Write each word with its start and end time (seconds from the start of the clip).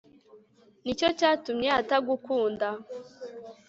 ni 0.83 0.93
cyo 0.99 1.07
cyatumye 1.19 1.69
atagukunda' 1.79 2.69